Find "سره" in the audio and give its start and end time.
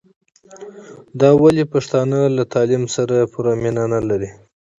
2.95-3.15